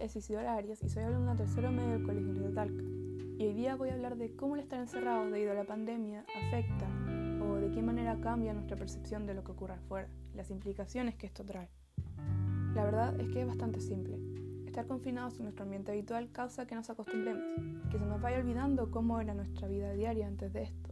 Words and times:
es 0.00 0.14
Isidora 0.14 0.54
Arias 0.54 0.80
y 0.84 0.88
soy 0.88 1.02
alumna 1.02 1.34
tercero 1.34 1.72
medio 1.72 1.94
del 1.94 2.04
Colegio 2.04 2.34
de 2.34 2.52
Talca. 2.52 2.84
Y 3.36 3.46
hoy 3.46 3.52
día 3.52 3.74
voy 3.74 3.88
a 3.88 3.94
hablar 3.94 4.16
de 4.16 4.36
cómo 4.36 4.54
el 4.54 4.62
estar 4.62 4.78
encerrados 4.78 5.32
debido 5.32 5.50
a 5.50 5.54
la 5.56 5.64
pandemia 5.64 6.24
afecta 6.46 6.86
o 7.42 7.56
de 7.56 7.72
qué 7.72 7.82
manera 7.82 8.16
cambia 8.20 8.54
nuestra 8.54 8.76
percepción 8.76 9.26
de 9.26 9.34
lo 9.34 9.42
que 9.42 9.50
ocurre 9.50 9.74
afuera, 9.74 10.08
las 10.36 10.52
implicaciones 10.52 11.16
que 11.16 11.26
esto 11.26 11.44
trae. 11.44 11.68
La 12.76 12.84
verdad 12.84 13.20
es 13.20 13.28
que 13.32 13.40
es 13.40 13.46
bastante 13.48 13.80
simple. 13.80 14.20
Estar 14.66 14.86
confinados 14.86 15.36
en 15.38 15.46
nuestro 15.46 15.64
ambiente 15.64 15.90
habitual 15.90 16.30
causa 16.30 16.64
que 16.64 16.76
nos 16.76 16.88
acostumbremos, 16.88 17.42
que 17.90 17.98
se 17.98 18.06
nos 18.06 18.20
vaya 18.20 18.38
olvidando 18.38 18.88
cómo 18.88 19.20
era 19.20 19.34
nuestra 19.34 19.66
vida 19.66 19.92
diaria 19.94 20.28
antes 20.28 20.52
de 20.52 20.62
esto, 20.62 20.90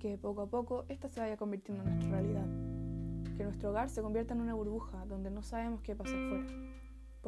que 0.00 0.18
poco 0.18 0.42
a 0.42 0.50
poco 0.50 0.84
esta 0.88 1.08
se 1.08 1.20
vaya 1.20 1.36
convirtiendo 1.36 1.84
en 1.84 1.90
nuestra 1.90 2.10
realidad, 2.10 3.36
que 3.36 3.44
nuestro 3.44 3.70
hogar 3.70 3.88
se 3.88 4.02
convierta 4.02 4.34
en 4.34 4.40
una 4.40 4.54
burbuja 4.54 5.06
donde 5.06 5.30
no 5.30 5.44
sabemos 5.44 5.80
qué 5.80 5.94
pasa 5.94 6.10
afuera 6.10 6.44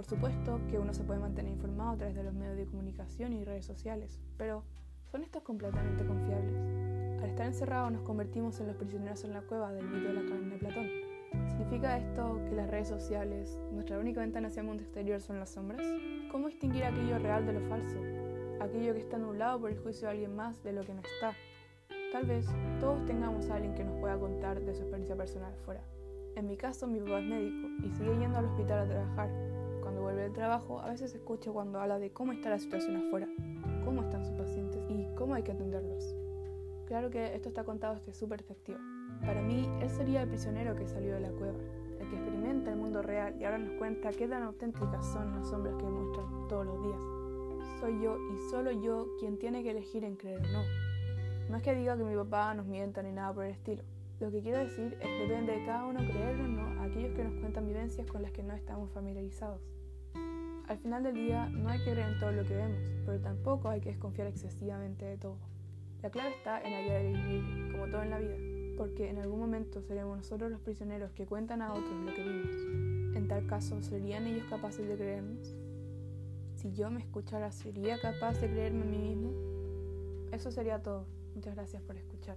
por 0.01 0.07
supuesto 0.07 0.59
que 0.71 0.79
uno 0.79 0.95
se 0.95 1.05
puede 1.05 1.21
mantener 1.21 1.53
informado 1.53 1.91
a 1.91 1.97
través 1.99 2.17
de 2.17 2.23
los 2.23 2.33
medios 2.33 2.57
de 2.57 2.65
comunicación 2.65 3.35
y 3.35 3.45
redes 3.45 3.67
sociales, 3.67 4.19
pero 4.39 4.65
¿son 5.13 5.23
estos 5.23 5.43
completamente 5.43 6.07
confiables? 6.07 6.57
Al 7.23 7.29
estar 7.29 7.45
encerrados 7.45 7.93
nos 7.93 8.01
convertimos 8.01 8.59
en 8.61 8.69
los 8.69 8.77
prisioneros 8.77 9.25
en 9.25 9.35
la 9.35 9.43
cueva 9.43 9.75
del 9.75 9.85
mito 9.87 10.09
de 10.09 10.15
la 10.15 10.23
caverna 10.23 10.55
de 10.55 10.59
Platón. 10.59 10.89
¿Significa 11.51 11.99
esto 11.99 12.41
que 12.49 12.55
las 12.57 12.71
redes 12.71 12.89
sociales, 12.89 13.61
nuestra 13.73 13.99
única 13.99 14.21
ventana 14.21 14.49
hacia 14.49 14.63
el 14.63 14.69
mundo 14.69 14.83
exterior, 14.83 15.21
son 15.21 15.39
las 15.39 15.51
sombras? 15.51 15.87
¿Cómo 16.33 16.49
distinguir 16.49 16.85
aquello 16.85 17.19
real 17.19 17.45
de 17.45 17.53
lo 17.53 17.61
falso? 17.69 17.99
Aquello 18.59 18.95
que 18.95 19.01
está 19.01 19.17
anulado 19.17 19.61
por 19.61 19.71
el 19.71 19.79
juicio 19.81 20.09
de 20.09 20.13
alguien 20.13 20.35
más 20.35 20.63
de 20.63 20.73
lo 20.73 20.83
que 20.83 20.95
no 20.95 21.03
está. 21.03 21.35
Tal 22.11 22.25
vez 22.25 22.47
todos 22.81 23.05
tengamos 23.05 23.51
a 23.51 23.57
alguien 23.57 23.75
que 23.75 23.85
nos 23.85 24.01
pueda 24.01 24.19
contar 24.19 24.63
de 24.63 24.75
su 24.75 24.81
experiencia 24.81 25.15
personal 25.15 25.55
fuera. 25.57 25.83
En 26.37 26.47
mi 26.47 26.57
caso, 26.57 26.87
mi 26.87 27.01
papá 27.01 27.19
es 27.19 27.27
médico 27.27 27.69
y 27.85 27.91
sigue 27.91 28.17
yendo 28.19 28.39
al 28.39 28.47
hospital 28.47 28.79
a 28.79 28.89
trabajar, 28.89 29.29
cuando 29.91 30.03
vuelve 30.03 30.23
del 30.23 30.33
trabajo, 30.33 30.81
a 30.81 30.89
veces 30.89 31.13
escucho 31.17 31.53
cuando 31.53 31.81
habla 31.81 31.99
de 31.99 32.13
cómo 32.13 32.31
está 32.31 32.49
la 32.49 32.61
situación 32.61 32.95
afuera, 32.95 33.29
cómo 33.85 34.03
están 34.03 34.25
sus 34.25 34.37
pacientes 34.37 34.81
y 34.89 35.05
cómo 35.17 35.35
hay 35.35 35.43
que 35.43 35.51
atenderlos. 35.51 36.15
Claro 36.87 37.11
que 37.11 37.35
esto 37.35 37.49
está 37.49 37.65
contado 37.65 37.97
desde 37.97 38.15
su 38.15 38.29
perspectiva. 38.29 38.79
Para 39.27 39.43
mí, 39.43 39.69
él 39.83 39.91
sería 39.91 40.23
el 40.23 40.29
prisionero 40.29 40.77
que 40.77 40.87
salió 40.87 41.15
de 41.15 41.21
la 41.23 41.31
cueva, 41.31 41.59
el 41.99 42.09
que 42.09 42.15
experimenta 42.15 42.71
el 42.71 42.77
mundo 42.77 43.03
real 43.03 43.35
y 43.41 43.45
ahora 43.45 43.59
nos 43.59 43.73
cuenta 43.79 44.11
qué 44.11 44.29
tan 44.29 44.45
auténticas 44.45 45.05
son 45.13 45.35
las 45.35 45.49
sombras 45.51 45.75
que 45.75 45.83
muestran 45.83 46.47
todos 46.47 46.67
los 46.67 46.83
días. 46.85 47.81
Soy 47.81 48.01
yo 48.01 48.17
y 48.17 48.39
solo 48.49 48.71
yo 48.71 49.09
quien 49.19 49.41
tiene 49.41 49.65
que 49.65 49.73
elegir 49.73 50.05
en 50.05 50.15
creer 50.15 50.39
o 50.39 50.53
no. 50.53 50.63
No 51.49 51.57
es 51.57 51.65
que 51.65 51.75
diga 51.75 51.97
que 51.97 52.05
mi 52.05 52.15
papá 52.15 52.55
nos 52.55 52.67
mienta 52.67 53.03
ni 53.03 53.11
nada 53.11 53.35
por 53.35 53.45
el 53.45 53.51
estilo. 53.51 53.83
Lo 54.21 54.31
que 54.31 54.43
quiero 54.43 54.59
decir 54.59 54.99
es 55.01 55.07
que 55.07 55.23
depende 55.23 55.53
de 55.53 55.65
cada 55.65 55.87
uno 55.87 56.01
creer 56.01 56.39
o 56.39 56.47
no 56.47 56.79
a 56.79 56.85
aquellos 56.85 57.17
que 57.17 57.25
nos 57.25 57.33
cuentan 57.41 57.67
vivencias 57.67 58.07
con 58.07 58.21
las 58.21 58.31
que 58.33 58.43
no 58.43 58.53
estamos 58.53 58.91
familiarizados. 58.91 59.63
Al 60.69 60.77
final 60.77 61.03
del 61.03 61.15
día 61.15 61.49
no 61.49 61.71
hay 61.71 61.79
que 61.79 61.93
creer 61.93 62.13
en 62.13 62.21
todo 62.21 62.31
lo 62.31 62.45
que 62.45 62.55
vemos, 62.55 62.79
pero 63.07 63.19
tampoco 63.19 63.71
hay 63.71 63.81
que 63.81 63.89
desconfiar 63.89 64.29
excesivamente 64.29 65.07
de 65.07 65.17
todo. 65.17 65.39
La 66.03 66.11
clave 66.11 66.35
está 66.37 66.61
en 66.61 66.75
hallar 66.75 67.01
el 67.01 67.17
equilibrio, 67.17 67.73
como 67.73 67.91
todo 67.91 68.03
en 68.03 68.11
la 68.11 68.19
vida, 68.19 68.37
porque 68.77 69.09
en 69.09 69.19
algún 69.19 69.41
momento 69.41 69.81
seremos 69.81 70.19
nosotros 70.19 70.51
los 70.51 70.61
prisioneros 70.61 71.13
que 71.13 71.25
cuentan 71.25 71.63
a 71.63 71.73
otros 71.73 71.91
lo 72.05 72.15
que 72.15 72.23
vimos. 72.23 73.17
En 73.17 73.27
tal 73.27 73.47
caso, 73.47 73.81
¿serían 73.81 74.27
ellos 74.27 74.45
capaces 74.51 74.87
de 74.87 74.97
creernos? 74.97 75.57
Si 76.57 76.73
yo 76.75 76.91
me 76.91 77.01
escuchara, 77.01 77.53
¿sería 77.53 77.99
capaz 77.99 78.39
de 78.39 78.51
creerme 78.51 78.83
a 78.83 78.85
mí 78.85 78.99
mismo? 78.99 79.33
Eso 80.31 80.51
sería 80.51 80.83
todo. 80.83 81.07
Muchas 81.35 81.55
gracias 81.55 81.83
por 81.83 81.97
escuchar. 81.97 82.37